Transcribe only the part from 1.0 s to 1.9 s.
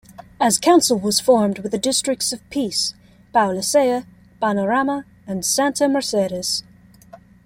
formed with the